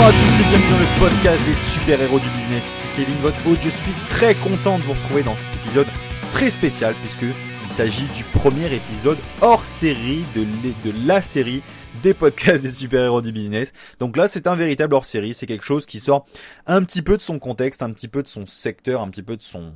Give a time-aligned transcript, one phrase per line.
[0.00, 2.64] Bonjour à tous et bienvenue dans le podcast des super-héros du business.
[2.64, 3.36] Ici Kevin, votre.
[3.62, 5.86] Je suis très content de vous retrouver dans cet épisode
[6.32, 10.46] très spécial puisque il s'agit du premier épisode hors série de,
[11.06, 11.62] la série
[12.02, 13.74] des podcasts des super-héros du business.
[13.98, 15.34] Donc là, c'est un véritable hors-série.
[15.34, 16.24] C'est quelque chose qui sort
[16.66, 19.36] un petit peu de son contexte, un petit peu de son secteur, un petit peu
[19.36, 19.74] de son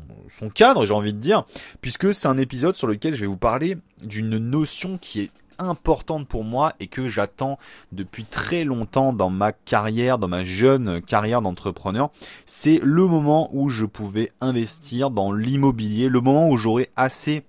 [0.54, 1.44] cadre, j'ai envie de dire,
[1.82, 6.26] puisque c'est un épisode sur lequel je vais vous parler d'une notion qui est importante
[6.28, 7.58] pour moi et que j'attends
[7.92, 12.10] depuis très longtemps dans ma carrière, dans ma jeune carrière d'entrepreneur,
[12.46, 17.44] c'est le moment où je pouvais investir dans l'immobilier, le moment où j'aurais assez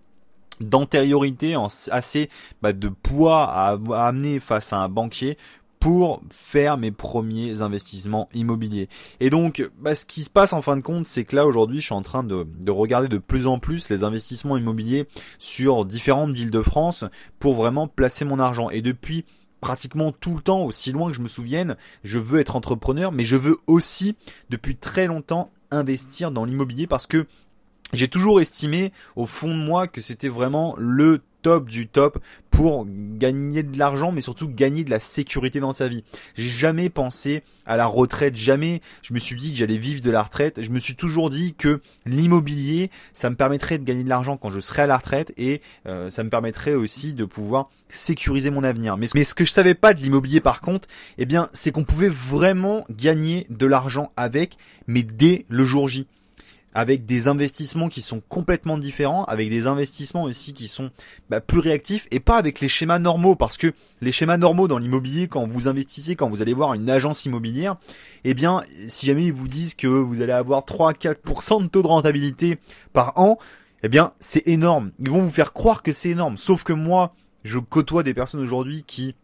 [0.61, 1.55] d'antériorité,
[1.91, 2.29] assez
[2.61, 3.77] bah, de poids à,
[4.07, 5.37] amener face à un banquier
[5.85, 8.89] pour faire mes premiers investissements immobiliers.
[9.19, 11.79] Et donc, bah, ce qui se passe en fin de compte, c'est que là aujourd'hui,
[11.79, 15.05] je suis en train de, de, regarder de plus en plus les investissements immobiliers
[15.37, 17.05] sur différentes villes de France
[17.37, 18.71] pour vraiment placer mon argent.
[18.71, 19.25] Et depuis
[19.61, 23.23] pratiquement tout le temps, aussi loin que je me souvienne, je veux être entrepreneur, mais
[23.23, 24.15] je veux aussi,
[24.49, 27.27] depuis très longtemps, investir dans l'immobilier parce que
[27.93, 32.17] j'ai toujours estimé au fond de moi que c'était vraiment le top du top
[32.49, 36.03] pour gagner de l'argent, mais surtout gagner de la sécurité dans sa vie.
[36.33, 40.09] J'ai jamais pensé à la retraite, jamais je me suis dit que j'allais vivre de
[40.09, 40.63] la retraite.
[40.63, 44.49] Je me suis toujours dit que l'immobilier, ça me permettrait de gagner de l'argent quand
[44.49, 48.63] je serai à la retraite et euh, ça me permettrait aussi de pouvoir sécuriser mon
[48.63, 48.97] avenir.
[48.97, 50.87] Mais, mais ce que je savais pas de l'immobilier par contre,
[51.19, 54.57] eh bien, c'est qu'on pouvait vraiment gagner de l'argent avec,
[54.87, 56.07] mais dès le jour J
[56.75, 60.91] avec des investissements qui sont complètement différents, avec des investissements aussi qui sont
[61.29, 64.77] bah, plus réactifs et pas avec les schémas normaux parce que les schémas normaux dans
[64.77, 67.77] l'immobilier quand vous investissez, quand vous allez voir une agence immobilière,
[68.25, 71.87] eh bien si jamais ils vous disent que vous allez avoir 3-4% de taux de
[71.87, 72.59] rentabilité
[72.91, 73.37] par an,
[73.81, 74.91] eh bien c'est énorme.
[74.99, 76.35] Ils vont vous faire croire que c'est énorme.
[76.35, 79.15] Sauf que moi, je côtoie des personnes aujourd'hui qui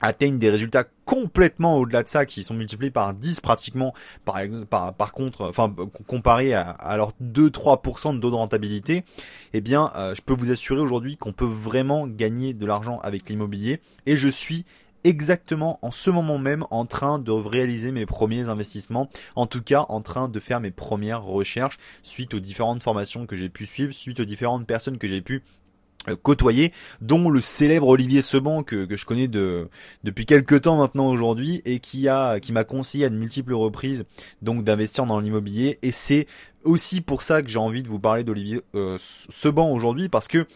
[0.00, 4.94] atteignent des résultats complètement au-delà de ça, qui sont multipliés par 10 pratiquement, par, par,
[4.94, 5.74] par contre, enfin
[6.06, 9.04] comparé à, à leurs 2-3% de taux de rentabilité,
[9.52, 13.28] eh bien, euh, je peux vous assurer aujourd'hui qu'on peut vraiment gagner de l'argent avec
[13.28, 14.64] l'immobilier, et je suis
[15.04, 19.86] exactement en ce moment même en train de réaliser mes premiers investissements, en tout cas
[19.88, 23.92] en train de faire mes premières recherches suite aux différentes formations que j'ai pu suivre,
[23.92, 25.59] suite aux différentes personnes que j'ai pu euh,
[26.14, 29.68] côtoyé, dont le célèbre Olivier Seban que, que je connais de,
[30.04, 34.04] depuis quelques temps maintenant aujourd'hui et qui a qui m'a conseillé à de multiples reprises
[34.42, 36.26] donc d'investir dans l'immobilier et c'est
[36.64, 40.46] aussi pour ça que j'ai envie de vous parler d'Olivier euh, Seban aujourd'hui parce que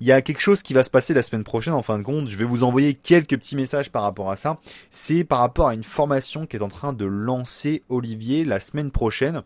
[0.00, 2.04] il y a quelque chose qui va se passer la semaine prochaine en fin de
[2.04, 2.28] compte.
[2.28, 4.60] Je vais vous envoyer quelques petits messages par rapport à ça.
[4.90, 8.92] C'est par rapport à une formation qui est en train de lancer Olivier la semaine
[8.92, 9.42] prochaine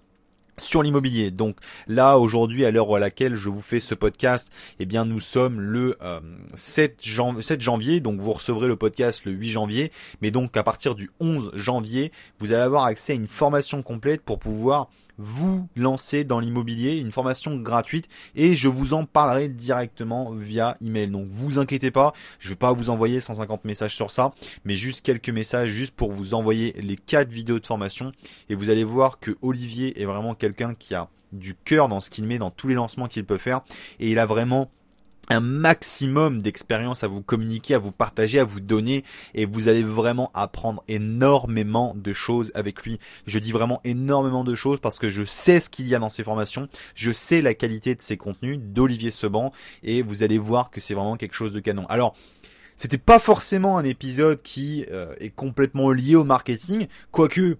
[0.58, 1.30] sur l'immobilier.
[1.30, 5.20] Donc là aujourd'hui à l'heure à laquelle je vous fais ce podcast, eh bien nous
[5.20, 5.96] sommes le
[6.54, 10.62] 7, euh, 7 janvier, donc vous recevrez le podcast le 8 janvier, mais donc à
[10.62, 14.88] partir du 11 janvier, vous allez avoir accès à une formation complète pour pouvoir
[15.22, 21.09] vous lancer dans l'immobilier, une formation gratuite et je vous en parlerai directement via email.
[21.09, 24.33] Donc vous inquiétez pas, je vais pas vous envoyer 150 messages sur ça,
[24.65, 28.12] mais juste quelques messages juste pour vous envoyer les quatre vidéos de formation
[28.49, 32.10] et vous allez voir que Olivier est vraiment quelqu'un qui a du cœur dans ce
[32.10, 33.62] qu'il met dans tous les lancements qu'il peut faire
[34.00, 34.71] et il a vraiment
[35.32, 39.04] un maximum d'expérience à vous communiquer, à vous partager, à vous donner
[39.34, 42.98] et vous allez vraiment apprendre énormément de choses avec lui.
[43.26, 46.09] Je dis vraiment énormément de choses parce que je sais ce qu'il y a dans
[46.09, 50.71] ses formations, je sais la qualité de ses contenus d'Olivier Seban et vous allez voir
[50.71, 51.87] que c'est vraiment quelque chose de canon.
[51.88, 52.15] Alors,
[52.76, 57.59] c'était pas forcément un épisode qui euh, est complètement lié au marketing, quoique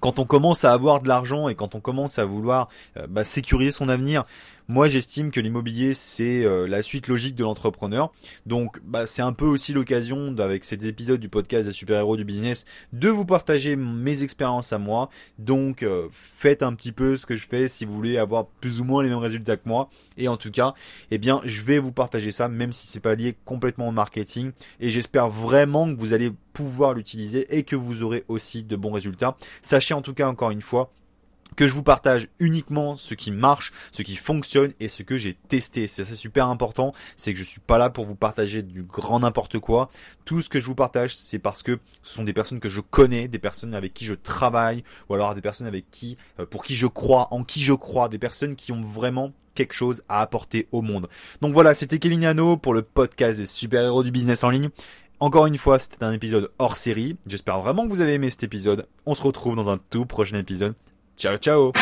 [0.00, 3.24] quand on commence à avoir de l'argent et quand on commence à vouloir euh, bah,
[3.24, 4.24] sécuriser son avenir,
[4.68, 8.12] moi, j'estime que l'immobilier, c'est euh, la suite logique de l'entrepreneur.
[8.46, 12.24] Donc, bah, c'est un peu aussi l'occasion, avec cet épisode du podcast des super-héros du
[12.24, 15.08] business, de vous partager mes expériences à moi.
[15.38, 18.80] Donc, euh, faites un petit peu ce que je fais si vous voulez avoir plus
[18.80, 19.90] ou moins les mêmes résultats que moi.
[20.16, 20.74] Et en tout cas,
[21.10, 24.52] eh bien, je vais vous partager ça, même si c'est pas lié complètement au marketing.
[24.80, 28.92] Et j'espère vraiment que vous allez pouvoir l'utiliser et que vous aurez aussi de bons
[28.92, 29.36] résultats.
[29.62, 30.92] Sachez en tout cas, encore une fois,
[31.56, 35.34] que je vous partage uniquement ce qui marche, ce qui fonctionne et ce que j'ai
[35.34, 35.86] testé.
[35.86, 39.58] C'est super important, c'est que je suis pas là pour vous partager du grand n'importe
[39.58, 39.90] quoi.
[40.24, 42.80] Tout ce que je vous partage, c'est parce que ce sont des personnes que je
[42.80, 46.64] connais, des personnes avec qui je travaille ou alors des personnes avec qui euh, pour
[46.64, 50.20] qui je crois, en qui je crois, des personnes qui ont vraiment quelque chose à
[50.20, 51.08] apporter au monde.
[51.40, 54.70] Donc voilà, c'était Kevin Yano pour le podcast des super-héros du business en ligne.
[55.20, 57.16] Encore une fois, c'était un épisode hors série.
[57.26, 58.88] J'espère vraiment que vous avez aimé cet épisode.
[59.06, 60.74] On se retrouve dans un tout prochain épisode.
[61.16, 61.72] Ciao ciao